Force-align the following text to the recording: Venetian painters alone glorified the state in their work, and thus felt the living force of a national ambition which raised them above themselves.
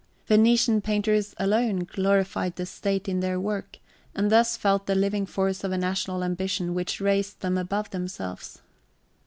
Venetian 0.25 0.81
painters 0.81 1.35
alone 1.37 1.85
glorified 1.93 2.55
the 2.55 2.65
state 2.65 3.07
in 3.07 3.19
their 3.19 3.39
work, 3.39 3.77
and 4.15 4.31
thus 4.31 4.57
felt 4.57 4.87
the 4.87 4.95
living 4.95 5.27
force 5.27 5.63
of 5.63 5.71
a 5.71 5.77
national 5.77 6.23
ambition 6.23 6.73
which 6.73 6.99
raised 6.99 7.41
them 7.41 7.55
above 7.55 7.91
themselves. 7.91 8.61